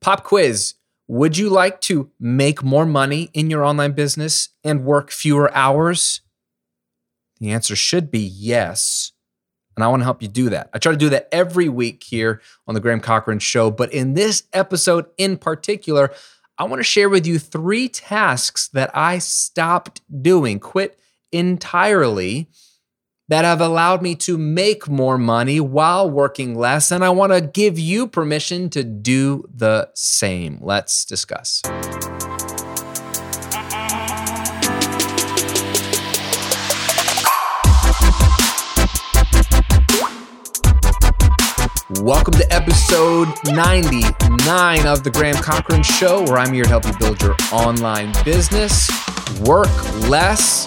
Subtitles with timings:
[0.00, 0.74] Pop quiz
[1.08, 6.22] Would you like to make more money in your online business and work fewer hours?
[7.40, 9.12] The answer should be yes.
[9.76, 10.68] And I want to help you do that.
[10.74, 13.70] I try to do that every week here on the Graham Cochran Show.
[13.70, 16.12] But in this episode in particular,
[16.58, 20.98] I want to share with you three tasks that I stopped doing, quit
[21.32, 22.48] entirely,
[23.30, 26.90] that have allowed me to make more money while working less.
[26.90, 30.58] And I want to give you permission to do the same.
[30.60, 31.62] Let's discuss.
[42.02, 46.98] Welcome to episode 99 of The Graham Cochran Show, where I'm here to help you
[46.98, 48.90] build your online business,
[49.42, 49.68] work
[50.08, 50.66] less,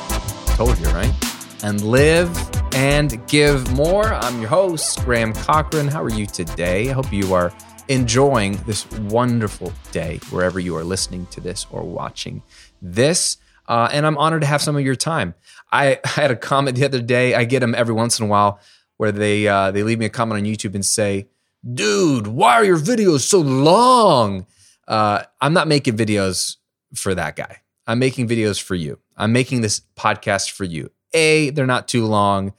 [0.55, 1.32] told you, right?
[1.63, 2.29] And live
[2.75, 4.13] and give more.
[4.13, 5.87] I'm your host, Graham Cochran.
[5.87, 6.89] How are you today?
[6.89, 7.53] I hope you are
[7.87, 12.43] enjoying this wonderful day wherever you are listening to this or watching
[12.81, 13.37] this.
[13.69, 15.35] Uh, and I'm honored to have some of your time.
[15.71, 17.33] I, I had a comment the other day.
[17.33, 18.59] I get them every once in a while
[18.97, 21.29] where they uh, they leave me a comment on YouTube and say,
[21.73, 24.47] "Dude, why are your videos so long?"
[24.85, 26.57] Uh, I'm not making videos
[26.93, 27.61] for that guy.
[27.87, 28.99] I'm making videos for you.
[29.15, 30.89] I'm making this podcast for you.
[31.13, 32.53] A, they're not too long.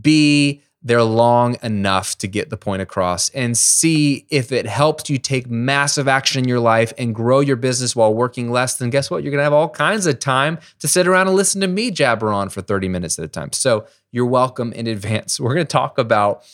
[0.00, 3.28] B, they're long enough to get the point across.
[3.30, 7.56] And C, if it helps you take massive action in your life and grow your
[7.56, 9.22] business while working less, then guess what?
[9.22, 11.92] You're going to have all kinds of time to sit around and listen to me
[11.92, 13.52] jabber on for 30 minutes at a time.
[13.52, 15.38] So you're welcome in advance.
[15.40, 16.44] We're going to talk about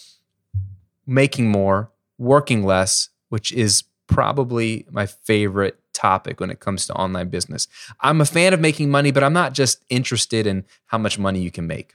[1.06, 7.28] making more, working less, which is probably my favorite topic when it comes to online
[7.28, 7.66] business.
[8.00, 11.40] I'm a fan of making money, but I'm not just interested in how much money
[11.40, 11.94] you can make.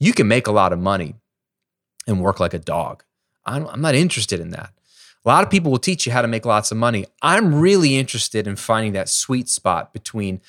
[0.00, 1.14] You can make a lot of money
[2.06, 3.04] and work like a dog.
[3.46, 4.70] I'm not interested in that.
[5.24, 7.06] A lot of people will teach you how to make lots of money.
[7.22, 10.40] I'm really interested in finding that sweet spot between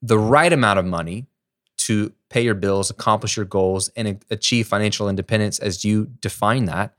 [0.00, 1.26] the right amount of money
[1.78, 6.94] to pay your bills, accomplish your goals, and achieve financial independence as you define that,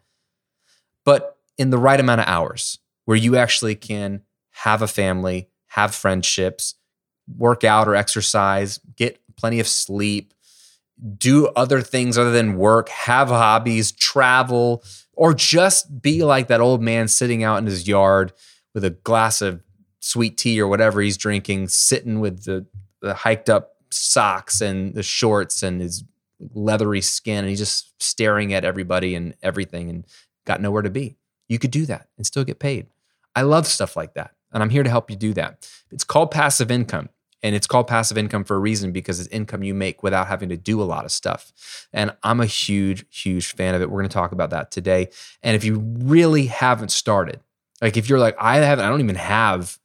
[1.06, 4.22] but in the right amount of hours where you actually can
[4.64, 6.76] have a family, have friendships,
[7.38, 10.34] work out or exercise, get plenty of sleep,
[11.18, 14.84] do other things other than work, have hobbies, travel,
[15.14, 18.34] or just be like that old man sitting out in his yard
[18.74, 19.64] with a glass of
[20.02, 22.66] sweet tea or whatever he's drinking, sitting with the,
[23.02, 26.04] the hiked up socks and the shorts and his
[26.54, 30.06] leathery skin, and he's just staring at everybody and everything and
[30.46, 31.16] got nowhere to be.
[31.48, 32.88] You could do that and still get paid.
[33.36, 34.32] I love stuff like that.
[34.52, 35.70] And I'm here to help you do that.
[35.92, 37.10] It's called passive income.
[37.42, 40.50] And it's called passive income for a reason because it's income you make without having
[40.50, 41.88] to do a lot of stuff.
[41.94, 43.90] And I'm a huge, huge fan of it.
[43.90, 45.08] We're going to talk about that today.
[45.42, 47.40] And if you really haven't started,
[47.82, 49.80] like if you're like, I haven't, I don't even have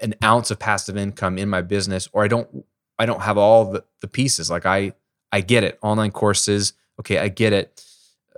[0.00, 2.66] an ounce of passive income in my business, or I don't,
[2.98, 4.50] I don't have all the, the pieces.
[4.50, 4.92] Like I,
[5.30, 5.78] I get it.
[5.82, 6.72] Online courses.
[6.98, 7.18] Okay.
[7.18, 7.80] I get it.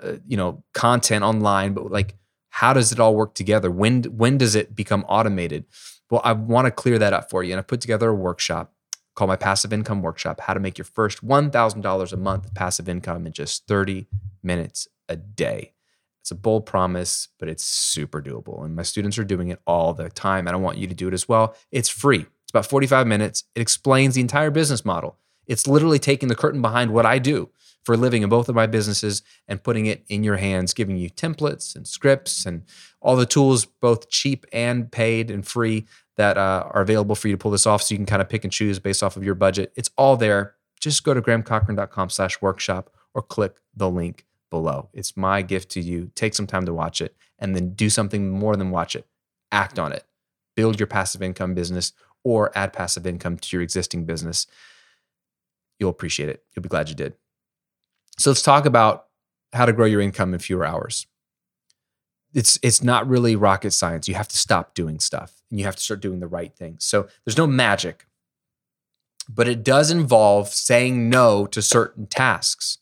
[0.03, 2.15] Uh, you know, content online, but like,
[2.59, 3.71] how does it all work together?
[3.71, 5.65] When, when does it become automated?
[6.11, 7.53] Well, I want to clear that up for you.
[7.53, 8.73] And I put together a workshop
[9.15, 13.27] called my Passive Income Workshop How to Make Your First $1,000 a month passive income
[13.27, 14.09] in just 30
[14.43, 15.73] minutes a day.
[16.21, 18.65] It's a bold promise, but it's super doable.
[18.65, 20.49] And my students are doing it all the time.
[20.49, 21.55] And I want you to do it as well.
[21.71, 23.45] It's free, it's about 45 minutes.
[23.55, 25.17] It explains the entire business model.
[25.47, 27.51] It's literally taking the curtain behind what I do
[27.84, 31.09] for living in both of my businesses and putting it in your hands, giving you
[31.09, 32.65] templates and scripts and
[33.00, 35.87] all the tools, both cheap and paid and free,
[36.17, 38.28] that uh, are available for you to pull this off so you can kind of
[38.28, 39.72] pick and choose based off of your budget.
[39.77, 40.55] It's all there.
[40.81, 44.88] Just go to grahamcochran.com slash workshop or click the link below.
[44.93, 46.11] It's my gift to you.
[46.15, 49.06] Take some time to watch it and then do something more than watch it.
[49.53, 50.05] Act on it.
[50.56, 51.93] Build your passive income business
[52.25, 54.47] or add passive income to your existing business.
[55.78, 56.43] You'll appreciate it.
[56.55, 57.15] You'll be glad you did.
[58.19, 59.06] So let's talk about
[59.53, 61.06] how to grow your income in fewer hours
[62.34, 64.09] it's it's not really rocket science.
[64.09, 66.76] You have to stop doing stuff and you have to start doing the right thing.
[66.79, 68.06] So there's no magic.
[69.29, 72.79] But it does involve saying no to certain tasks.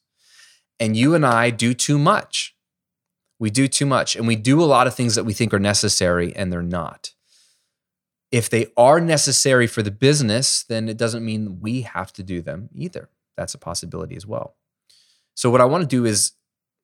[0.78, 2.54] And you and I do too much.
[3.38, 5.58] We do too much and we do a lot of things that we think are
[5.58, 7.12] necessary and they're not.
[8.32, 12.42] If they are necessary for the business, then it doesn't mean we have to do
[12.42, 13.08] them either.
[13.36, 14.56] That's a possibility as well.
[15.36, 16.32] So, what I want to do is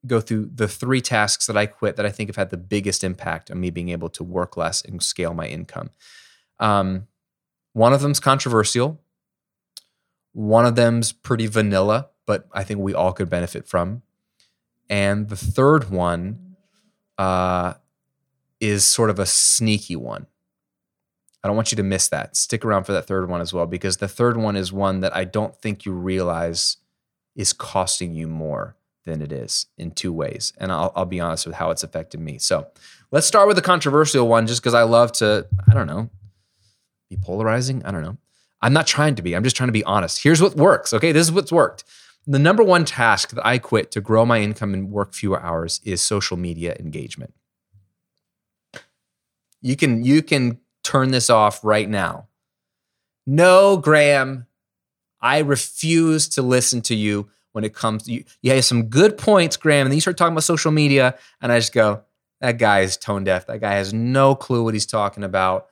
[0.07, 3.03] go through the three tasks that I quit that I think have had the biggest
[3.03, 5.91] impact on me being able to work less and scale my income.
[6.61, 7.09] Um,
[7.73, 9.01] one of them's controversial.
[10.33, 14.03] One of them's pretty vanilla, but I think we all could benefit from.
[14.91, 16.57] And the third one
[17.17, 17.75] uh,
[18.61, 20.27] is sort of a sneaky one.
[21.43, 22.37] I don't want you to miss that.
[22.37, 25.17] Stick around for that third one as well, because the third one is one that
[25.17, 26.77] I don't think you realize
[27.35, 30.53] is costing you more than it is in two ways.
[30.59, 32.39] And I'll, I'll be honest with how it's affected me.
[32.39, 32.69] So
[33.11, 36.09] let's start with the controversial one, just because I love to, I don't know,
[37.11, 37.85] be polarizing.
[37.85, 38.19] I don't know.
[38.61, 40.23] I'm not trying to be, I'm just trying to be honest.
[40.23, 40.93] Here's what works.
[40.93, 41.11] Okay.
[41.11, 41.85] This is what's worked.
[42.27, 45.81] The number one task that I quit to grow my income and work fewer hours
[45.85, 47.35] is social media engagement.
[49.61, 52.29] You can you can turn this off right now.
[53.27, 54.47] No, Graham,
[55.23, 58.25] I refuse to listen to you when it comes to you.
[58.43, 61.53] You have some good points, Graham, and then you start talking about social media, and
[61.53, 62.03] I just go,
[62.41, 63.47] that guy is tone deaf.
[63.47, 65.69] That guy has no clue what he's talking about.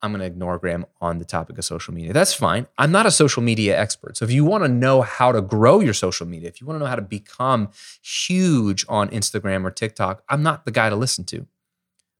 [0.00, 2.12] I'm going to ignore Graham on the topic of social media.
[2.12, 2.68] That's fine.
[2.78, 4.16] I'm not a social media expert.
[4.16, 6.76] So if you want to know how to grow your social media, if you want
[6.76, 7.70] to know how to become
[8.00, 11.46] huge on Instagram or TikTok, I'm not the guy to listen to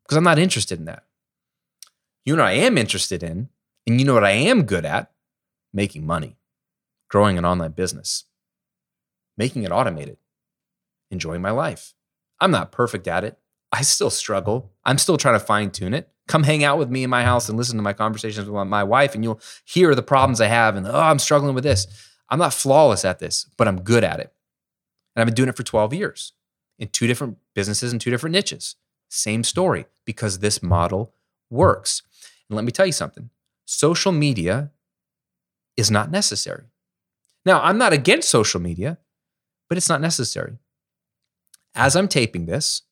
[0.02, 1.05] because I'm not interested in that.
[2.25, 3.49] You know what I am interested in,
[3.87, 5.12] and you know what I am good at?
[5.73, 6.38] Making money,
[7.09, 8.25] growing an online business,
[9.37, 10.17] making it automated,
[11.11, 11.94] enjoying my life.
[12.41, 13.38] I'm not perfect at it.
[13.70, 14.73] I still struggle.
[14.85, 16.09] I'm still trying to fine tune it.
[16.26, 18.85] Come hang out with me in my house and listen to my conversations with my
[18.85, 20.76] wife, and you'll hear the problems I have.
[20.76, 21.87] And oh, I'm struggling with this.
[22.29, 24.32] I'm not flawless at this, but I'm good at it.
[25.15, 26.32] And I've been doing it for 12 years
[26.79, 28.76] in two different businesses and two different niches.
[29.09, 31.15] Same story because this model
[31.50, 32.03] works.
[32.49, 33.31] And let me tell you something
[33.65, 34.70] social media
[35.79, 36.65] is not necessary.
[37.47, 38.99] Now, I'm not against social media,
[39.69, 40.59] but it's not necessary.
[41.75, 42.83] As I'm taping this,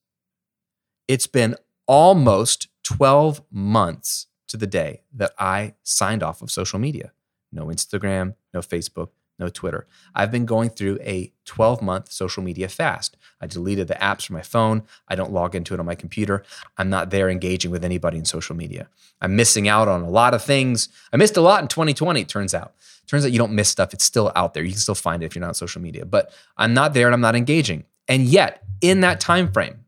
[1.09, 1.56] it's been
[1.87, 7.12] almost 12 months to the day that I signed off of social media.
[7.53, 9.87] No Instagram, no Facebook, no Twitter.
[10.15, 13.17] I've been going through a 12 month social media fast.
[13.41, 14.83] I deleted the apps from my phone.
[15.09, 16.43] I don't log into it on my computer.
[16.79, 18.88] I'm not there engaging with anybody in social media.
[19.21, 20.88] I'm missing out on a lot of things.
[21.12, 22.75] I missed a lot in 2020, it turns out.
[23.05, 23.94] It turns out you don't miss stuff.
[23.94, 24.65] It's still out there.
[24.65, 26.05] You can still find it if you're not on social media.
[26.05, 27.85] But I'm not there and I'm not engaging.
[28.09, 29.85] And yet, in that time frame,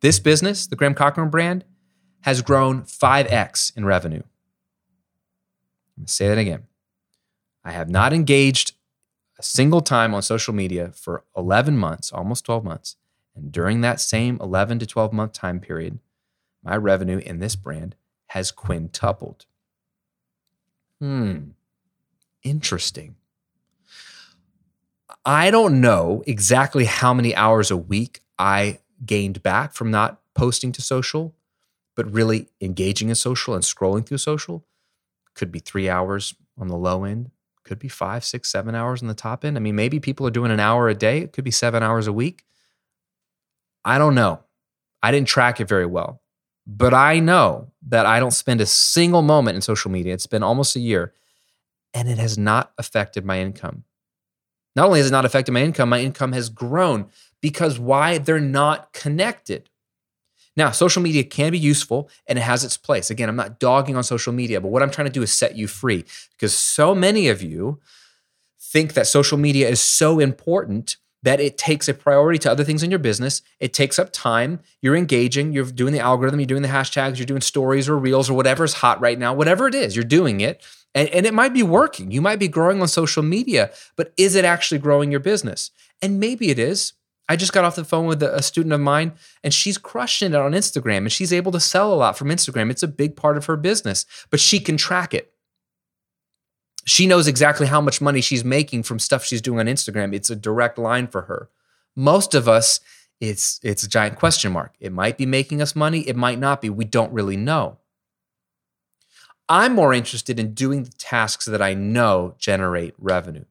[0.00, 1.64] this business, the Graham Cochran brand,
[2.20, 4.22] has grown 5x in revenue.
[5.96, 6.64] I'm going to say that again.
[7.64, 8.72] I have not engaged
[9.38, 12.96] a single time on social media for 11 months, almost 12 months.
[13.34, 15.98] And during that same 11 to 12 month time period,
[16.62, 17.96] my revenue in this brand
[18.28, 19.46] has quintupled.
[21.00, 21.50] Hmm,
[22.42, 23.16] interesting.
[25.24, 30.72] I don't know exactly how many hours a week I gained back from not posting
[30.72, 31.34] to social,
[31.94, 34.64] but really engaging in social and scrolling through social.
[35.34, 37.30] Could be three hours on the low end,
[37.64, 39.56] could be five, six, seven hours in the top end.
[39.56, 42.06] I mean, maybe people are doing an hour a day, it could be seven hours
[42.06, 42.44] a week.
[43.84, 44.40] I don't know.
[45.02, 46.22] I didn't track it very well,
[46.66, 50.14] but I know that I don't spend a single moment in social media.
[50.14, 51.12] It's been almost a year
[51.92, 53.84] and it has not affected my income.
[54.76, 57.06] Not only has it not affected my income, my income has grown
[57.40, 58.18] because why?
[58.18, 59.70] They're not connected.
[60.56, 63.10] Now, social media can be useful and it has its place.
[63.10, 65.56] Again, I'm not dogging on social media, but what I'm trying to do is set
[65.56, 67.80] you free because so many of you
[68.60, 72.82] think that social media is so important that it takes a priority to other things
[72.82, 73.40] in your business.
[73.58, 74.60] It takes up time.
[74.82, 78.28] You're engaging, you're doing the algorithm, you're doing the hashtags, you're doing stories or reels
[78.28, 80.62] or whatever's hot right now, whatever it is, you're doing it.
[80.94, 82.10] And, and it might be working.
[82.10, 85.70] You might be growing on social media, but is it actually growing your business?
[86.02, 86.92] And maybe it is.
[87.28, 89.12] I just got off the phone with a student of mine
[89.42, 92.70] and she's crushing it on Instagram and she's able to sell a lot from Instagram.
[92.70, 95.32] It's a big part of her business, but she can track it.
[96.84, 100.14] She knows exactly how much money she's making from stuff she's doing on Instagram.
[100.14, 101.48] It's a direct line for her.
[101.96, 102.80] Most of us,
[103.20, 104.74] it's it's a giant question mark.
[104.80, 106.68] It might be making us money, it might not be.
[106.68, 107.78] We don't really know.
[109.48, 113.44] I'm more interested in doing the tasks that I know generate revenue.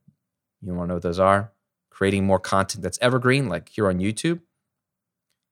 [0.62, 1.53] You want to know what those are?
[2.04, 4.42] Creating more content that's evergreen, like here on YouTube,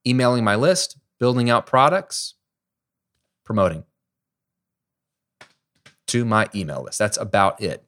[0.05, 2.33] emailing my list, building out products,
[3.45, 3.85] promoting
[6.07, 6.99] to my email list.
[6.99, 7.85] That's about it.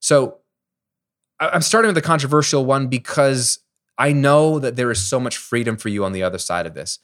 [0.00, 0.38] So
[1.38, 3.60] I'm starting with the controversial one because
[3.96, 6.74] I know that there is so much freedom for you on the other side of
[6.74, 6.98] this.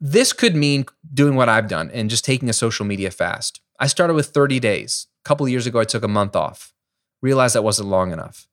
[0.00, 3.60] This could mean doing what I've done and just taking a social media fast.
[3.80, 5.08] I started with 30 days.
[5.24, 6.72] A couple years ago, I took a month off.
[7.20, 8.46] Realized that wasn't long enough.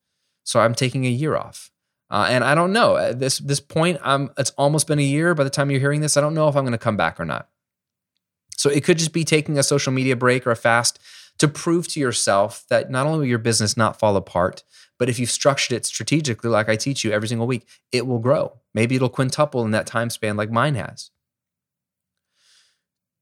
[0.44, 1.70] So I'm taking a year off.
[2.10, 4.00] Uh, and I don't know at this this point.
[4.02, 5.34] I'm, it's almost been a year.
[5.34, 7.20] By the time you're hearing this, I don't know if I'm going to come back
[7.20, 7.48] or not.
[8.56, 10.98] So it could just be taking a social media break or a fast
[11.38, 14.64] to prove to yourself that not only will your business not fall apart,
[14.98, 18.18] but if you've structured it strategically, like I teach you every single week, it will
[18.18, 18.58] grow.
[18.74, 21.10] Maybe it'll quintuple in that time span, like mine has.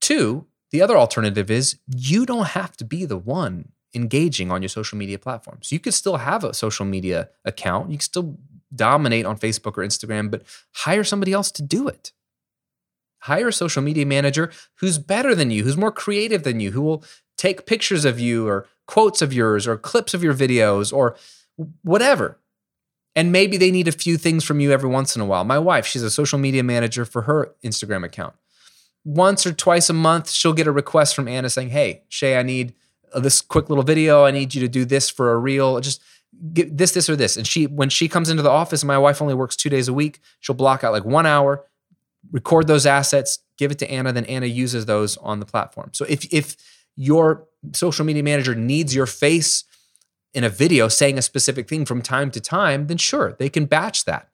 [0.01, 4.69] Two, the other alternative is you don't have to be the one engaging on your
[4.69, 5.73] social media platforms.
[5.73, 7.91] You could still have a social media account.
[7.91, 8.39] You can still
[8.75, 10.43] dominate on Facebook or Instagram, but
[10.75, 12.13] hire somebody else to do it.
[13.21, 16.83] Hire a social media manager who's better than you, who's more creative than you, who
[16.83, 17.05] will
[17.37, 21.17] take pictures of you or quotes of yours or clips of your videos or
[21.83, 22.39] whatever.
[23.17, 25.45] And maybe they need a few things from you every once in a while.
[25.45, 28.35] My wife, she's a social media manager for her Instagram account.
[29.05, 32.43] Once or twice a month, she'll get a request from Anna saying, Hey, Shay, I
[32.43, 32.75] need
[33.15, 34.25] this quick little video.
[34.25, 35.81] I need you to do this for a reel.
[35.81, 36.03] Just
[36.53, 37.37] get this, this, or this.
[37.37, 39.93] And she, when she comes into the office, my wife only works two days a
[39.93, 40.21] week.
[40.41, 41.65] She'll block out like one hour,
[42.31, 44.13] record those assets, give it to Anna.
[44.13, 45.91] Then Anna uses those on the platform.
[45.93, 46.57] So if if
[46.97, 49.65] your social media manager needs your face
[50.35, 53.67] in a video saying a specific thing from time to time, then sure, they can
[53.67, 54.29] batch that.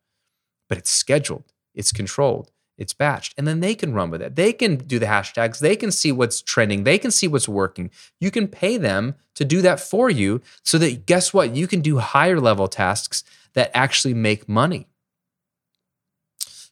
[0.68, 4.36] But it's scheduled, it's controlled, it's batched, and then they can run with it.
[4.36, 7.90] They can do the hashtags, they can see what's trending, they can see what's working.
[8.20, 11.54] You can pay them to do that for you so that guess what?
[11.54, 14.88] You can do higher level tasks that actually make money.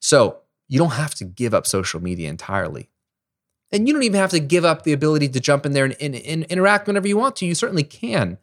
[0.00, 2.88] So you don't have to give up social media entirely.
[3.71, 5.97] And you don't even have to give up the ability to jump in there and,
[6.00, 7.47] and, and, interact whenever you want to.
[7.47, 8.38] You certainly can.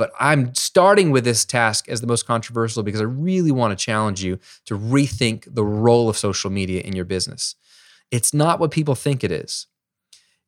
[0.00, 3.84] But I'm starting with this task as the most controversial because I really want to
[3.84, 7.54] challenge you to rethink the role of social media in your business.
[8.10, 9.66] It's not what people think it is.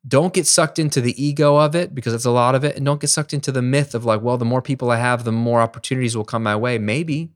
[0.07, 2.75] Don't get sucked into the ego of it because it's a lot of it.
[2.75, 5.23] And don't get sucked into the myth of like, well, the more people I have,
[5.23, 6.79] the more opportunities will come my way.
[6.79, 7.29] Maybe.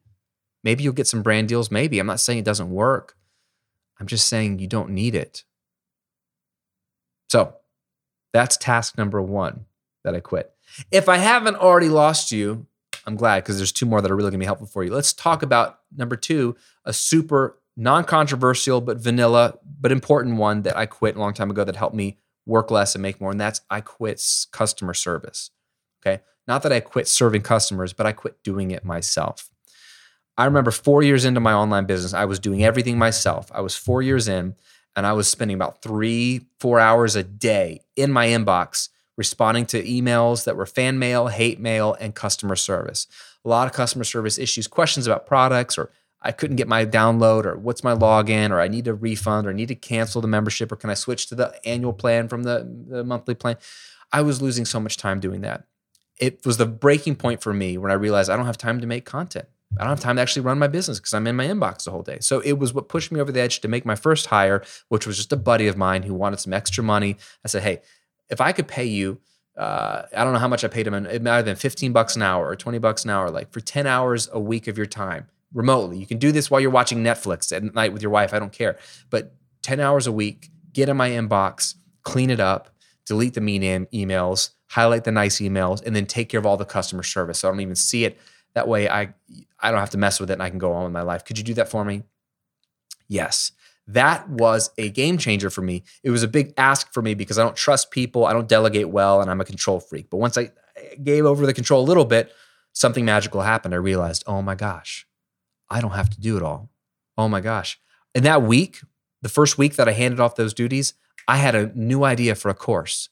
[0.63, 1.69] Maybe you'll get some brand deals.
[1.69, 1.99] Maybe.
[1.99, 3.15] I'm not saying it doesn't work.
[3.99, 5.43] I'm just saying you don't need it.
[7.29, 7.53] So
[8.33, 9.66] that's task number one
[10.07, 10.53] that I quit.
[10.89, 12.65] If I haven't already lost you,
[13.05, 14.93] I'm glad because there's two more that are really gonna be helpful for you.
[14.93, 20.77] Let's talk about number two, a super non controversial but vanilla but important one that
[20.77, 23.31] I quit a long time ago that helped me work less and make more.
[23.31, 25.51] And that's I quit customer service.
[26.01, 26.23] Okay.
[26.47, 29.49] Not that I quit serving customers, but I quit doing it myself.
[30.37, 33.51] I remember four years into my online business, I was doing everything myself.
[33.53, 34.55] I was four years in
[34.95, 39.83] and I was spending about three, four hours a day in my inbox responding to
[39.83, 43.07] emails that were fan mail, hate mail, and customer service.
[43.43, 45.89] A lot of customer service issues, questions about products, or
[46.21, 49.49] I couldn't get my download, or what's my login, or I need a refund, or
[49.49, 52.43] I need to cancel the membership, or can I switch to the annual plan from
[52.43, 53.57] the, the monthly plan?
[54.11, 55.65] I was losing so much time doing that.
[56.19, 58.87] It was the breaking point for me when I realized I don't have time to
[58.87, 59.47] make content.
[59.77, 61.91] I don't have time to actually run my business because I'm in my inbox the
[61.91, 62.17] whole day.
[62.21, 65.05] So it was what pushed me over the edge to make my first hire, which
[65.05, 67.17] was just a buddy of mine who wanted some extra money.
[67.43, 67.81] I said, hey,
[68.29, 69.19] if I could pay you,
[69.57, 72.47] uh, I don't know how much I paid him, have been 15 bucks an hour
[72.47, 75.97] or 20 bucks an hour, like for 10 hours a week of your time remotely.
[75.97, 78.33] You can do this while you're watching Netflix at night with your wife.
[78.33, 78.77] I don't care.
[79.09, 82.69] But 10 hours a week, get in my inbox, clean it up,
[83.05, 83.61] delete the mean
[83.93, 87.39] emails, highlight the nice emails, and then take care of all the customer service.
[87.39, 88.19] So I don't even see it
[88.57, 89.13] that way I
[89.59, 91.23] I don't have to mess with it and I can go on with my life.
[91.23, 92.01] Could you do that for me?
[93.07, 93.51] Yes.
[93.87, 95.83] That was a game changer for me.
[96.03, 98.89] It was a big ask for me because I don't trust people, I don't delegate
[98.89, 100.09] well, and I'm a control freak.
[100.09, 100.51] But once I
[101.01, 102.31] gave over the control a little bit,
[102.73, 103.73] something magical happened.
[103.73, 105.07] I realized, oh my gosh,
[105.69, 106.69] I don't have to do it all.
[107.17, 107.79] Oh my gosh.
[108.13, 108.81] In that week,
[109.21, 110.93] the first week that I handed off those duties,
[111.27, 113.09] I had a new idea for a course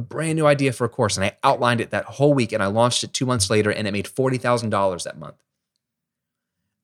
[0.00, 2.62] a brand new idea for a course and I outlined it that whole week and
[2.62, 5.36] I launched it two months later and it made $40,000 that month.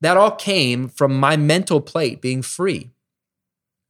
[0.01, 2.91] That all came from my mental plate being free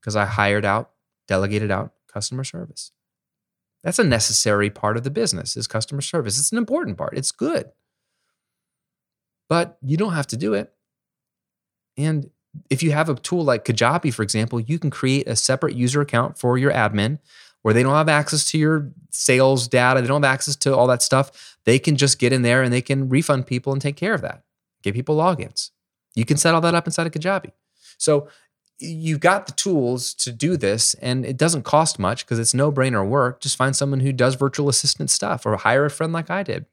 [0.07, 0.91] because I hired out,
[1.27, 2.93] delegated out customer service.
[3.83, 6.39] That's a necessary part of the business is customer service.
[6.39, 7.17] It's an important part.
[7.17, 7.73] It's good.
[9.49, 10.71] But you don't have to do it.
[11.97, 12.29] And
[12.69, 15.99] if you have a tool like Kajabi, for example, you can create a separate user
[15.99, 17.19] account for your admin
[17.63, 20.87] where they don't have access to your sales data, they don't have access to all
[20.87, 23.97] that stuff, they can just get in there and they can refund people and take
[23.97, 24.43] care of that.
[24.83, 25.71] Give people logins.
[26.15, 27.51] You can set all that up inside of Kajabi.
[27.97, 28.29] So
[28.79, 32.71] you've got the tools to do this and it doesn't cost much because it's no
[32.71, 33.39] brainer work.
[33.39, 36.65] Just find someone who does virtual assistant stuff or hire a friend like I did.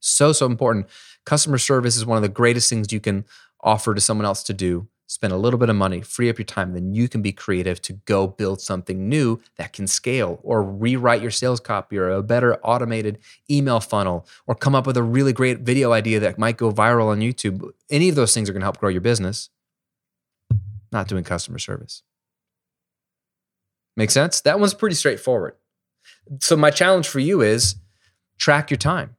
[0.00, 0.88] So, so important.
[1.24, 3.24] Customer service is one of the greatest things you can
[3.60, 6.46] offer to someone else to do spend a little bit of money, free up your
[6.46, 10.62] time, then you can be creative to go build something new that can scale or
[10.62, 13.18] rewrite your sales copy or a better automated
[13.50, 17.08] email funnel or come up with a really great video idea that might go viral
[17.08, 17.70] on YouTube.
[17.90, 19.50] Any of those things are going to help grow your business.
[20.92, 22.02] Not doing customer service.
[23.96, 24.40] Make sense?
[24.42, 25.54] That one's pretty straightforward.
[26.40, 27.76] So, my challenge for you is
[28.38, 29.16] track your time.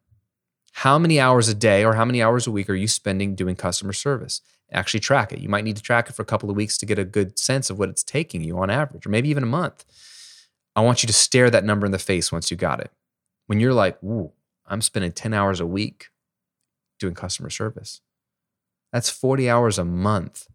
[0.74, 3.56] How many hours a day or how many hours a week are you spending doing
[3.56, 4.42] customer service?
[4.74, 5.40] actually track it.
[5.40, 7.38] You might need to track it for a couple of weeks to get a good
[7.38, 9.86] sense of what it's taking you on average, or maybe even a month.
[10.76, 12.92] I want you to stare that number in the face once you got it.
[13.46, 14.32] When you're like, ooh,
[14.66, 16.08] I'm spending 10 hours a week
[17.00, 18.02] doing customer service.
[18.92, 20.48] That's 40 hours a month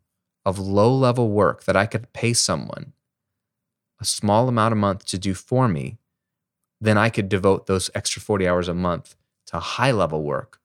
[0.48, 2.94] of low level work that I could pay someone
[4.00, 5.98] a small amount a month to do for me.
[6.80, 9.14] Then I could devote those extra 40 hours a month
[9.46, 10.60] to high level work,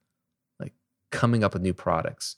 [0.60, 0.74] like
[1.12, 2.38] coming up with new products,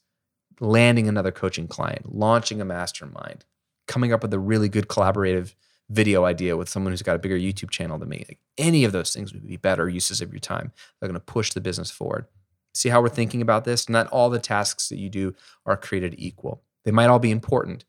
[0.60, 3.46] landing another coaching client, launching a mastermind,
[3.88, 5.54] coming up with a really good collaborative
[5.90, 8.26] video idea with someone who's got a bigger YouTube channel than me.
[8.28, 10.72] Like any of those things would be better uses of your time.
[11.00, 12.26] They're going to push the business forward.
[12.74, 13.88] See how we're thinking about this?
[13.88, 15.36] Not all the tasks that you do
[15.66, 16.64] are created equal.
[16.86, 17.84] They might all be important,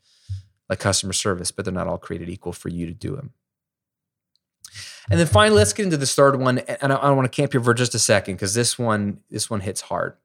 [0.69, 3.33] like customer service, but they're not all created equal for you to do them.
[5.09, 6.59] And then finally, let's get into this third one.
[6.59, 9.49] And I, I want to camp here for just a second because this one, this
[9.49, 10.17] one hits hard.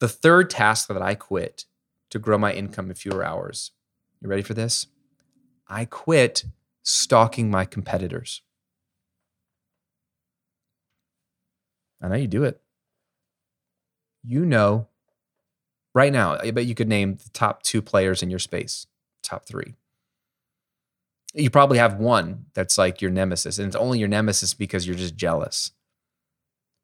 [0.00, 1.66] The third task that I quit
[2.10, 3.70] to grow my income in fewer hours.
[4.20, 4.86] You ready for this?
[5.68, 6.44] I quit
[6.82, 8.42] stalking my competitors.
[12.02, 12.60] I know you do it
[14.22, 14.88] you know
[15.94, 18.86] right now, I bet you could name the top two players in your space,
[19.22, 19.74] top three.
[21.34, 24.96] You probably have one that's like your nemesis, and it's only your nemesis because you're
[24.96, 25.72] just jealous.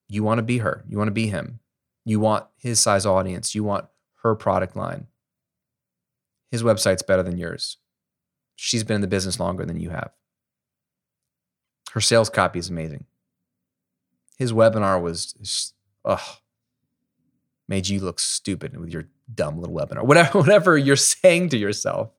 [0.08, 1.58] You want to be her, you want to be him,
[2.04, 3.86] you want his size audience, you want
[4.22, 5.08] her product line.
[6.50, 7.78] His website's better than yours.
[8.54, 10.10] She's been in the business longer than you have.
[11.92, 13.06] Her sales copy is amazing.
[14.38, 16.20] His webinar was, ugh,
[17.68, 22.10] made you look stupid with your dumb little webinar, whatever, whatever you're saying to yourself.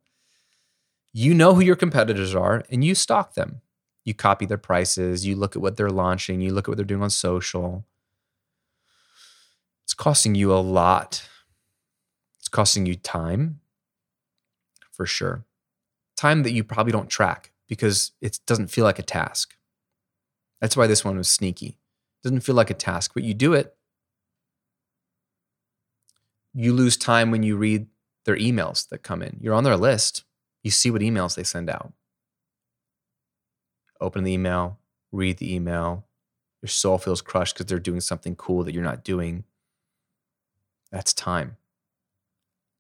[1.14, 3.62] You know who your competitors are and you stalk them.
[4.04, 6.86] You copy their prices, you look at what they're launching, you look at what they're
[6.86, 7.86] doing on social.
[9.84, 11.28] It's costing you a lot.
[12.40, 13.60] It's costing you time
[14.92, 15.46] for sure.
[16.16, 19.56] Time that you probably don't track because it doesn't feel like a task.
[20.60, 21.68] That's why this one was sneaky.
[21.68, 23.77] It doesn't feel like a task, but you do it
[26.60, 27.86] you lose time when you read
[28.26, 29.38] their emails that come in.
[29.40, 30.24] You're on their list.
[30.64, 31.94] You see what emails they send out.
[34.02, 34.80] Open the email,
[35.12, 36.08] read the email.
[36.62, 39.44] Your soul feels crushed because they're doing something cool that you're not doing.
[40.92, 41.58] That's time.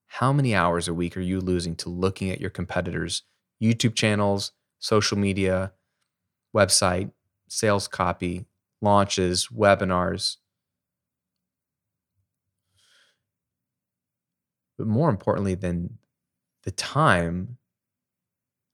[0.07, 3.21] How many hours a week are you losing to looking at your competitors'
[3.61, 5.73] YouTube channels, social media,
[6.55, 7.11] website,
[7.47, 8.47] sales copy,
[8.81, 10.37] launches, webinars,
[14.77, 15.97] But more importantly than
[16.63, 17.57] the time,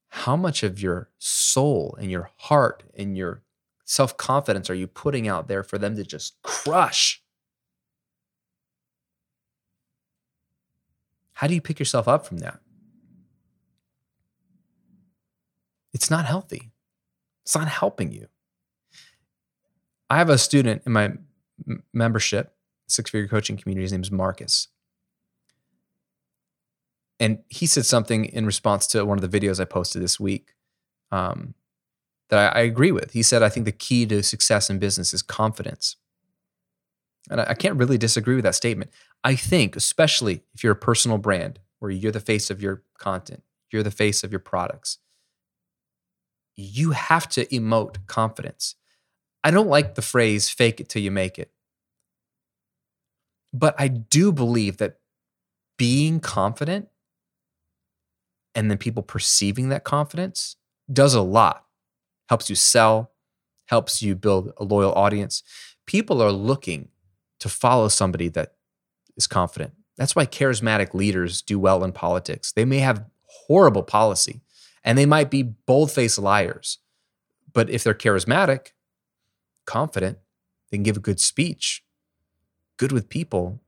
[0.08, 3.42] how much of your soul and your heart and your
[3.84, 7.22] self confidence are you putting out there for them to just crush?
[11.32, 12.60] How do you pick yourself up from that?
[15.92, 16.70] It's not healthy.
[17.42, 18.28] It's not helping you.
[20.10, 21.12] I have a student in my
[21.92, 22.54] membership,
[22.86, 23.82] six figure coaching community.
[23.82, 24.68] His name is Marcus
[27.20, 30.54] and he said something in response to one of the videos I posted this week
[31.12, 31.54] um,
[32.30, 33.12] that I, I, agree with.
[33.12, 35.96] He said, I think the key to success in business is confidence.
[37.30, 38.90] And I, I can't really disagree with that statement.
[39.22, 43.42] I think, especially if you're a personal brand where you're the face of your content,
[43.70, 44.98] you're the face of your products,
[46.56, 48.74] you have to emote confidence.
[49.42, 51.50] I don't like the phrase fake it till you make it.
[53.52, 54.98] But I do believe that
[55.76, 56.88] being confident
[58.54, 60.56] and then people perceiving that confidence
[60.92, 61.64] does a lot.
[62.28, 63.12] Helps you sell,
[63.66, 65.42] helps you build a loyal audience.
[65.86, 66.88] People are looking
[67.40, 68.54] to follow somebody that
[69.16, 69.72] is confident.
[69.96, 72.52] That's why charismatic leaders do well in politics.
[72.52, 73.04] They may have
[73.46, 74.40] horrible policy
[74.82, 76.78] and they might be bold faced liars.
[77.52, 78.72] But if they're charismatic,
[79.66, 80.18] confident,
[80.70, 81.84] they can give a good speech,
[82.76, 83.60] good with people,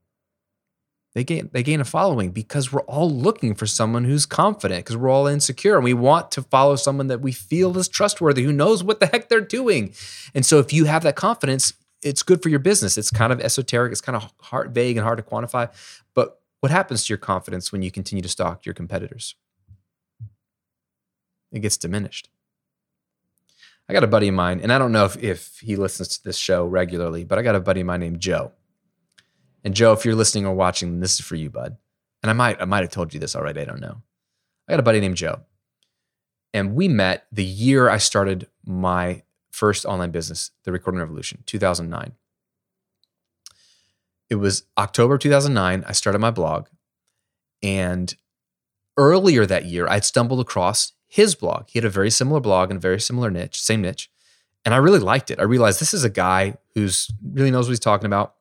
[1.17, 4.95] they gain they gain a following because we're all looking for someone who's confident because
[4.95, 8.53] we're all insecure and we want to follow someone that we feel is trustworthy who
[8.53, 9.91] knows what the heck they're doing.
[10.35, 12.99] And so if you have that confidence it's good for your business.
[12.99, 15.71] It's kind of esoteric it's kind of hard vague and hard to quantify
[16.13, 19.33] but what happens to your confidence when you continue to stalk your competitors?
[21.51, 22.29] It gets diminished.
[23.89, 26.23] I got a buddy of mine and i don't know if, if he listens to
[26.23, 28.51] this show regularly but i got a buddy of mine named joe
[29.63, 31.77] and Joe, if you're listening or watching, this is for you, bud.
[32.23, 33.61] And I might I might have told you this already.
[33.61, 34.01] I don't know.
[34.67, 35.41] I got a buddy named Joe,
[36.53, 42.13] and we met the year I started my first online business, the Recording Revolution, 2009.
[44.29, 45.85] It was October 2009.
[45.87, 46.67] I started my blog,
[47.63, 48.13] and
[48.97, 51.69] earlier that year, I'd stumbled across his blog.
[51.69, 54.11] He had a very similar blog and a very similar niche, same niche.
[54.65, 55.39] And I really liked it.
[55.39, 58.35] I realized this is a guy who's really knows what he's talking about.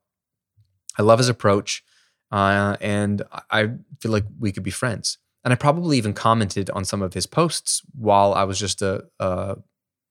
[0.98, 1.84] I love his approach.
[2.30, 5.18] Uh, and I feel like we could be friends.
[5.44, 9.04] And I probably even commented on some of his posts while I was just a,
[9.20, 9.56] a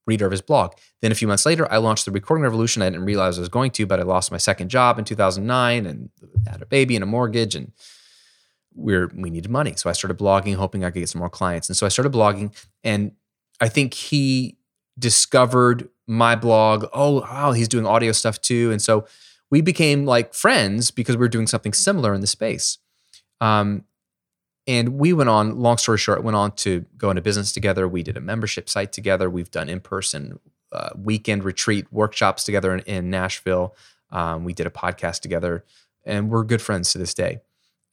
[0.07, 0.73] reader of his blog.
[1.01, 2.81] Then a few months later, I launched the Recording Revolution.
[2.81, 5.85] I didn't realize I was going to, but I lost my second job in 2009
[5.85, 6.09] and
[6.47, 7.73] had a baby and a mortgage and
[8.75, 9.73] we're we needed money.
[9.75, 11.69] So I started blogging, hoping I could get some more clients.
[11.69, 13.13] And so I started blogging, and
[13.59, 14.57] I think he
[14.99, 16.85] discovered my blog.
[16.93, 18.71] Oh, wow, he's doing audio stuff too.
[18.71, 19.05] And so
[19.51, 22.77] we became like friends because we were doing something similar in the space.
[23.41, 23.85] Um,
[24.67, 27.87] and we went on, long story short, went on to go into business together.
[27.87, 29.29] We did a membership site together.
[29.29, 30.39] We've done in person
[30.71, 33.75] uh, weekend retreat workshops together in, in Nashville.
[34.09, 35.63] Um, we did a podcast together,
[36.03, 37.41] and we're good friends to this day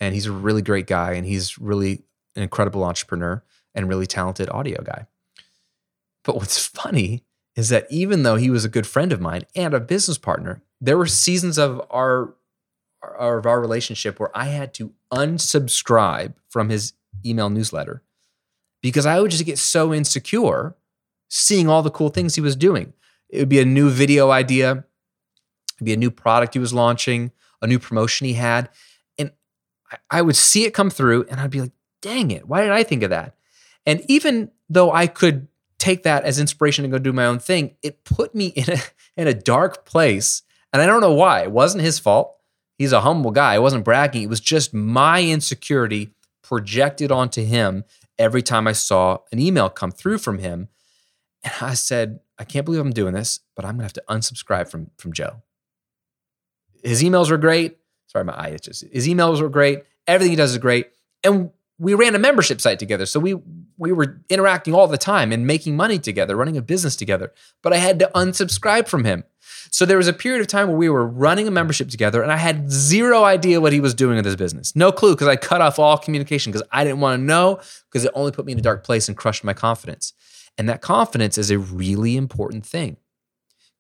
[0.03, 2.03] and he's a really great guy and he's really
[2.35, 3.41] an incredible entrepreneur
[3.73, 5.07] and really talented audio guy.
[6.25, 7.23] But what's funny
[7.57, 10.63] is that even though he was a good friend of mine and a business partner,
[10.81, 12.35] there were seasons of our
[13.19, 16.93] of our relationship where I had to unsubscribe from his
[17.27, 18.03] email newsletter
[18.81, 20.77] because I would just get so insecure
[21.29, 22.93] seeing all the cool things he was doing.
[23.29, 24.85] It would be a new video idea,
[25.77, 28.69] it'd be a new product he was launching, a new promotion he had,
[29.19, 29.33] and
[30.11, 32.83] I would see it come through and I'd be like, dang it, why did I
[32.83, 33.35] think of that?
[33.85, 35.49] And even though I could
[35.83, 38.79] take that as inspiration and go do my own thing, it put me in a
[39.17, 40.43] in a dark place.
[40.73, 41.43] And I don't know why.
[41.43, 42.37] It wasn't his fault.
[42.79, 43.55] He's a humble guy.
[43.55, 44.23] I wasn't bragging.
[44.23, 46.11] It was just my insecurity
[46.43, 47.85] projected onto him
[48.19, 50.69] every time I saw an email come through from him.
[51.43, 54.69] And I said, I can't believe I'm doing this, but I'm gonna have to unsubscribe
[54.69, 55.43] from, from Joe.
[56.83, 57.79] His emails were great.
[58.07, 58.85] Sorry, my eye itches.
[58.93, 59.83] His emails were great.
[60.07, 60.91] Everything he does is great.
[61.25, 61.51] And
[61.83, 63.07] we ran a membership site together.
[63.07, 63.35] So we
[63.77, 67.33] we were interacting all the time and making money together, running a business together.
[67.63, 69.25] But I had to unsubscribe from him.
[69.73, 72.31] So there was a period of time where we were running a membership together and
[72.31, 74.77] I had zero idea what he was doing in his business.
[74.77, 77.59] No clue because I cut off all communication because I didn't want to know
[77.91, 80.13] because it only put me in a dark place and crushed my confidence.
[80.57, 82.99] And that confidence is a really important thing.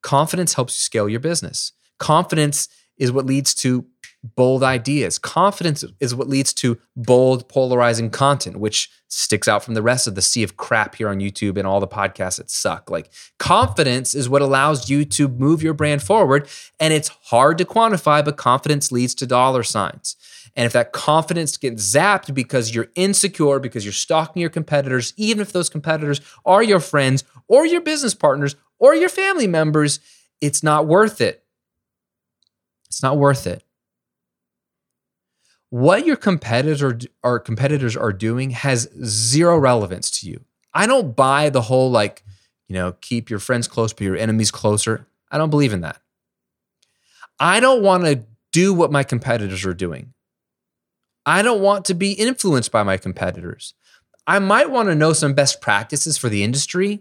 [0.03, 1.73] Confidence helps you scale your business.
[1.99, 3.87] Confidence is what leads to
[4.23, 5.19] bold ideas.
[5.19, 10.15] Confidence is what leads to bold, polarizing content, which sticks out from the rest of
[10.15, 12.91] the sea of crap here on YouTube and all the podcasts that suck.
[12.91, 16.49] Like, confidence is what allows you to move your brand forward.
[16.79, 20.17] And it's hard to quantify, but confidence leads to dollar signs.
[20.55, 25.41] And if that confidence gets zapped because you're insecure, because you're stalking your competitors, even
[25.41, 29.99] if those competitors are your friends or your business partners or your family members,
[30.41, 31.43] it's not worth it.
[32.89, 33.65] It's not worth it
[35.73, 40.39] what your competitor or competitors are doing has zero relevance to you.
[40.75, 42.23] I don't buy the whole like,
[42.69, 45.07] you know, keep your friends close but your enemies closer.
[45.31, 45.99] I don't believe in that.
[47.41, 50.13] I don't want to do what my competitors are doing.
[51.25, 53.73] I don't want to be influenced by my competitors.
[54.27, 57.01] I might want to know some best practices for the industry,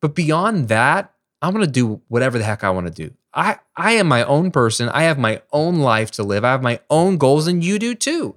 [0.00, 3.14] but beyond that, I'm going to do whatever the heck I want to do.
[3.32, 4.88] I I am my own person.
[4.88, 6.44] I have my own life to live.
[6.44, 8.36] I have my own goals and you do too.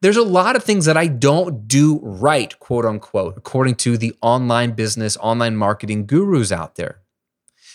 [0.00, 4.16] There's a lot of things that I don't do right, quote unquote, according to the
[4.20, 6.98] online business, online marketing gurus out there.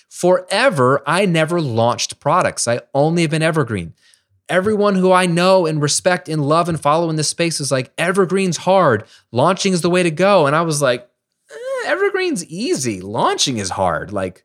[0.10, 2.68] Forever, I never launched products.
[2.68, 3.94] I only have been evergreen.
[4.50, 7.94] Everyone who I know and respect and love and follow in this space is like,
[7.98, 9.06] evergreen's hard.
[9.32, 10.48] Launching is the way to go.
[10.48, 11.10] And I was like,
[11.52, 13.00] eh, evergreen's easy.
[13.00, 14.12] Launching is hard.
[14.12, 14.44] Like,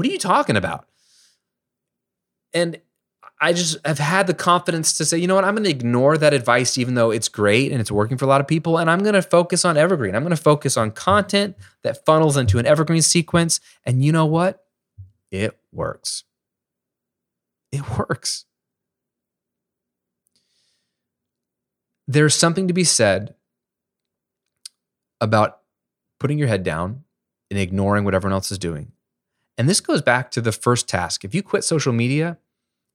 [0.00, 0.86] what are you talking about?
[2.54, 2.80] And
[3.38, 6.16] I just have had the confidence to say, you know what, I'm going to ignore
[6.16, 8.78] that advice, even though it's great and it's working for a lot of people.
[8.78, 10.14] And I'm going to focus on evergreen.
[10.14, 13.60] I'm going to focus on content that funnels into an evergreen sequence.
[13.84, 14.64] And you know what?
[15.30, 16.24] It works.
[17.70, 18.46] It works.
[22.08, 23.34] There's something to be said
[25.20, 25.58] about
[26.18, 27.04] putting your head down
[27.50, 28.92] and ignoring what everyone else is doing
[29.60, 31.22] and this goes back to the first task.
[31.22, 32.38] If you quit social media,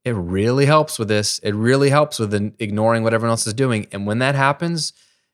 [0.03, 1.37] it really helps with this.
[1.43, 3.85] It really helps with ignoring what everyone else is doing.
[3.91, 4.91] And when that happens,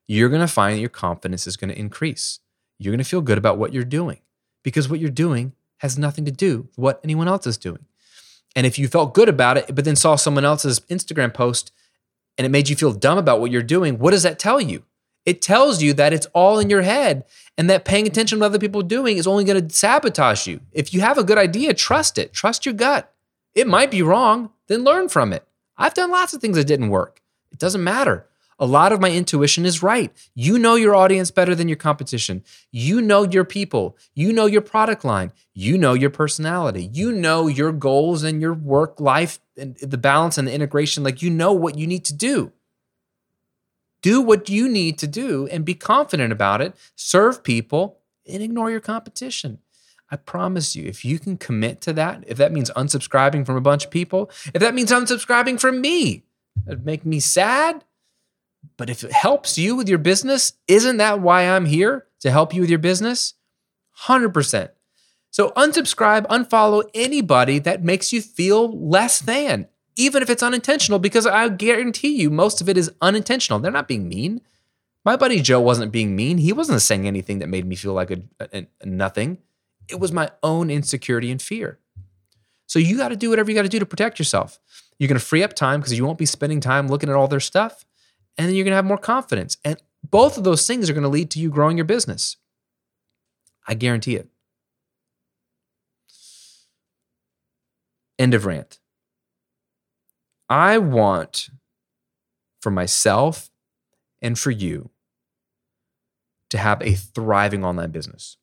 [0.10, 2.42] you're going to find that your confidence is going to increase.
[2.80, 4.20] You're going to feel good about what you're doing
[4.62, 7.86] because what you're doing has nothing to do with what anyone else is doing.
[8.54, 11.72] And if you felt good about it, but then saw someone else's Instagram post
[12.38, 14.84] and it made you feel dumb about what you're doing, what does that tell you?
[15.26, 17.26] It tells you that it's all in your head
[17.58, 20.48] and that paying attention to what other people are doing is only going to sabotage
[20.48, 20.62] you.
[20.72, 23.14] If you have a good idea, trust it, trust your gut.
[23.54, 25.46] It might be wrong, then learn from it.
[25.78, 27.22] I've done lots of things that didn't work.
[27.52, 28.28] It doesn't matter.
[28.62, 30.12] A lot of my intuition is right.
[30.36, 32.44] You know your audience better than your competition.
[32.72, 33.98] You know your people.
[34.14, 35.34] You know your product line.
[35.56, 36.88] You know your personality.
[36.94, 41.04] You know your goals and your work life and the balance and the integration.
[41.04, 42.52] Like you know what you need to do.
[44.02, 46.76] Do what you need to do and be confident about it.
[46.96, 49.60] Serve people and ignore your competition.
[50.10, 53.62] I promise you, if you can commit to that, if that means unsubscribing from a
[53.62, 56.24] bunch of people, if that means unsubscribing from me,
[56.68, 57.86] it'd make me sad
[58.78, 62.54] but if it helps you with your business, isn't that why I'm here to help
[62.54, 63.34] you with your business?
[64.04, 64.70] 100%.
[65.30, 69.68] So unsubscribe, unfollow anybody that makes you feel less than,
[70.02, 73.60] even if it's unintentional, because I guarantee you most of it is unintentional.
[73.60, 74.42] They're not being mean.
[75.06, 76.38] My buddy Joe wasn't being mean.
[76.38, 79.38] He wasn't saying anything that made me feel like a, a, a nothing.
[79.88, 81.80] It was my own insecurity and fear.
[82.68, 84.60] So you got to do whatever you got to do to protect yourself.
[84.98, 87.28] You're going to free up time because you won't be spending time looking at all
[87.28, 87.86] their stuff
[88.38, 89.58] and then you're going to have more confidence.
[89.64, 92.38] And both of those things are going to lead to you growing your business.
[93.68, 94.30] I guarantee it.
[98.18, 98.80] End of rant.
[100.52, 101.50] I want
[102.60, 103.50] for myself
[104.22, 104.90] and for you
[106.50, 108.36] to have a thriving online business.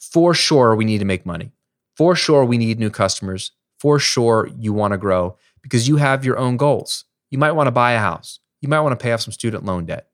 [0.00, 1.52] For sure, we need to make money.
[1.98, 3.52] For sure, we need new customers.
[3.78, 7.04] For sure, you want to grow because you have your own goals.
[7.30, 8.40] You might want to buy a house.
[8.62, 10.08] You might want to pay off some student loan debt.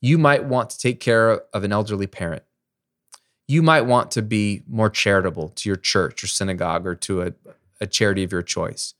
[0.00, 2.44] You might want to take care of an elderly parent.
[3.48, 7.32] You might want to be more charitable to your church or synagogue or to a,
[7.82, 8.94] a charity of your choice.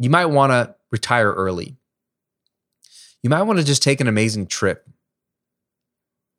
[0.00, 1.76] You might want to retire early.
[3.22, 4.88] You might want to just take an amazing trip.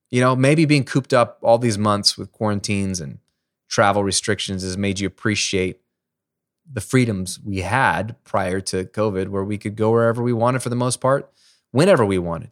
[0.10, 3.20] You know, maybe being cooped up all these months with quarantines and
[3.70, 5.80] travel restrictions has made you appreciate
[6.70, 10.70] the freedoms we had prior to COVID, where we could go wherever we wanted for
[10.70, 11.32] the most part,
[11.70, 12.50] whenever we wanted.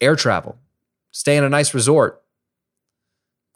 [0.00, 0.58] Air travel,
[1.10, 2.22] stay in a nice resort,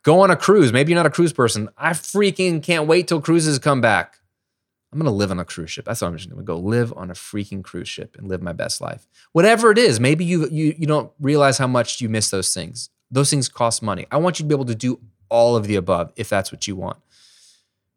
[0.02, 0.72] go on a cruise.
[0.72, 1.68] Maybe you're not a cruise person.
[1.78, 4.18] I freaking can't wait till cruises come back.
[4.92, 5.84] I'm gonna live on a cruise ship.
[5.84, 8.52] That's what I'm just gonna go live on a freaking cruise ship and live my
[8.52, 9.06] best life.
[9.32, 12.90] Whatever it is, maybe you you you don't realize how much you miss those things.
[13.10, 14.06] Those things cost money.
[14.10, 16.66] I want you to be able to do all of the above if that's what
[16.66, 16.98] you want.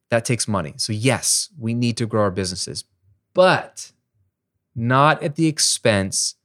[0.09, 0.73] That takes money.
[0.77, 2.83] So, yes, we need to grow our businesses,
[3.33, 3.91] but
[4.75, 6.35] not at the expense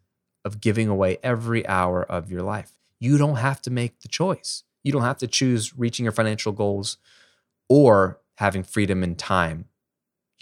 [0.44, 2.72] of giving away every hour of your life.
[3.00, 4.64] You don't have to make the choice.
[4.83, 6.98] You don't have to choose reaching your financial goals
[7.68, 9.66] or having freedom in time.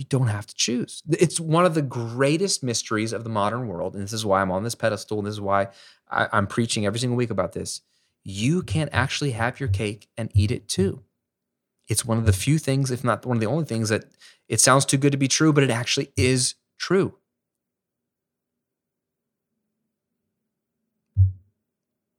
[0.02, 1.00] You don't have to choose.
[1.08, 3.94] It's one of the greatest mysteries of the modern world.
[3.94, 5.18] And this is why I'm on this pedestal.
[5.18, 5.68] And this is why
[6.10, 7.82] I, am preaching every single week about this.
[8.24, 11.04] You can actually have your cake and eat it too.
[11.86, 14.06] It's one of the few things, if not one of the only things, that
[14.48, 17.14] it sounds too good to be true, but it actually is true.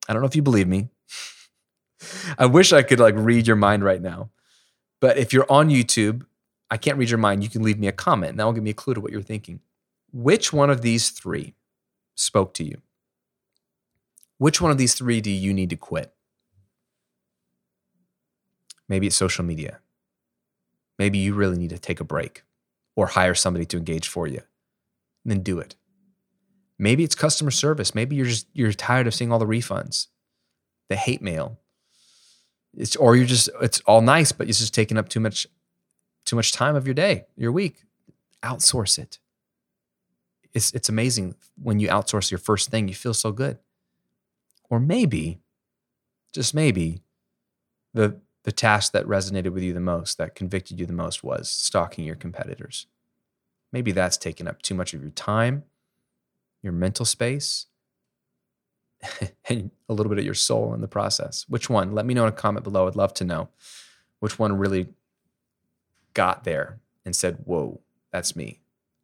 [0.07, 0.87] I don't know if you believe me.
[2.37, 4.29] I wish I could like read your mind right now.
[5.01, 6.25] But if you're on YouTube,
[6.73, 7.43] I can't read your mind.
[7.43, 9.11] You can leave me a comment and that will give me a clue to what
[9.11, 9.59] you're thinking.
[10.11, 11.53] Which one of these three
[12.15, 12.81] spoke to you?
[14.39, 16.15] Which one of these three do you need to quit?
[18.89, 19.81] Maybe it's social media.
[20.97, 22.41] Maybe you really need to take a break
[22.95, 24.41] or hire somebody to engage for you.
[25.23, 25.75] And then do it.
[26.79, 27.93] Maybe it's customer service.
[27.93, 30.07] Maybe you're just you're tired of seeing all the refunds,
[30.89, 31.59] the hate mail.
[32.75, 35.45] It's or you're just it's all nice, but it's just taking up too much
[36.25, 37.83] too much time of your day, your week.
[38.43, 39.19] Outsource it.
[40.53, 43.57] It's it's amazing when you outsource your first thing, you feel so good.
[44.69, 45.39] Or maybe,
[46.33, 47.01] just maybe,
[47.93, 51.49] the the task that resonated with you the most, that convicted you the most, was
[51.49, 52.87] stalking your competitors.
[53.71, 55.63] Maybe that's taken up too much of your time,
[56.61, 57.67] your mental space,
[59.49, 61.45] and a little bit of your soul in the process.
[61.47, 61.93] Which one?
[61.93, 62.87] Let me know in a comment below.
[62.87, 63.49] I'd love to know
[64.19, 64.87] which one really
[66.13, 68.59] got there and said, Whoa, that's me.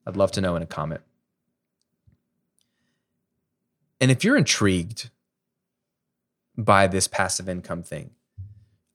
[0.05, 1.01] I'd love to know in a comment.
[4.01, 5.09] And if you're intrigued
[6.57, 8.11] by this passive income thing,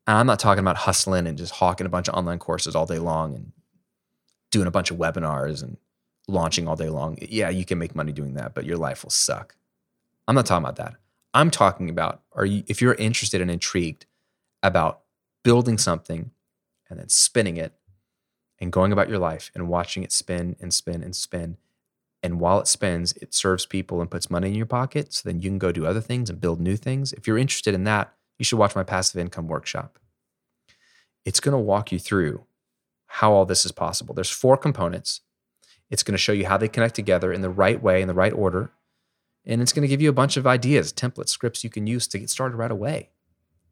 [0.07, 2.98] I'm not talking about hustling and just hawking a bunch of online courses all day
[2.98, 3.53] long and
[4.50, 5.77] doing a bunch of webinars and
[6.29, 7.18] launching all day long.
[7.20, 9.57] Yeah, you can make money doing that, but your life will suck.
[10.29, 10.94] I'm not talking about that.
[11.33, 14.07] I'm talking about are you if you're interested and intrigued
[14.62, 15.00] about
[15.42, 16.31] building something
[16.88, 17.74] and then spinning it
[18.61, 21.57] and going about your life and watching it spin and spin and spin.
[22.23, 25.12] And while it spins, it serves people and puts money in your pocket.
[25.12, 27.12] So then you can go do other things and build new things.
[27.12, 29.99] If you're interested in that, you should watch my passive income workshop.
[31.25, 32.45] It's going to walk you through
[33.07, 34.14] how all this is possible.
[34.14, 35.21] There's four components.
[35.90, 38.14] It's going to show you how they connect together in the right way, in the
[38.14, 38.73] right order.
[39.45, 42.07] And it's going to give you a bunch of ideas, templates, scripts you can use
[42.09, 43.11] to get started right away.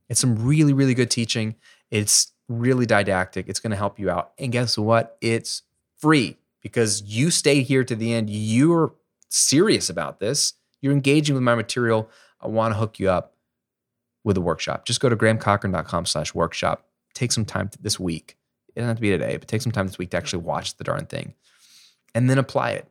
[0.08, 1.56] It's some really, really good teaching.
[1.90, 3.48] It's really didactic.
[3.48, 4.32] It's going to help you out.
[4.38, 5.16] And guess what?
[5.20, 5.62] It's
[5.98, 8.30] free because you stay here to the end.
[8.30, 8.94] You're
[9.28, 10.54] serious about this.
[10.80, 12.10] You're engaging with my material.
[12.40, 13.34] I want to hook you up
[14.24, 14.84] with a workshop.
[14.84, 16.86] Just go to grahamcochrane.com slash workshop.
[17.14, 18.36] Take some time this week.
[18.68, 20.76] It doesn't have to be today, but take some time this week to actually watch
[20.76, 21.34] the darn thing
[22.14, 22.88] and then apply it.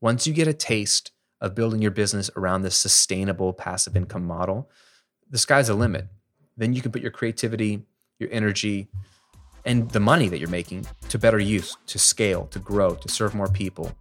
[0.00, 4.70] Once you get a taste of building your business around this sustainable passive income model,
[5.30, 6.06] the sky's the limit.
[6.56, 7.84] Then you can put your creativity,
[8.18, 8.88] your energy,
[9.64, 13.34] and the money that you're making to better use, to scale, to grow, to serve
[13.34, 13.92] more people.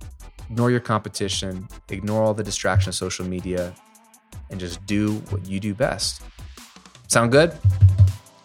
[0.49, 3.73] Ignore your competition, ignore all the distraction of social media,
[4.49, 6.21] and just do what you do best.
[7.08, 7.54] Sound good?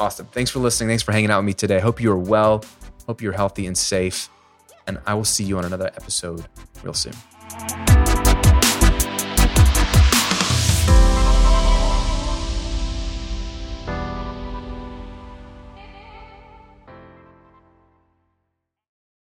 [0.01, 0.27] Awesome.
[0.27, 0.89] Thanks for listening.
[0.89, 1.81] Thanks for hanging out with me today.
[1.81, 2.65] Hope you are well.
[3.07, 4.29] Hope you're healthy and safe.
[4.87, 6.47] And I will see you on another episode
[6.83, 7.15] real soon.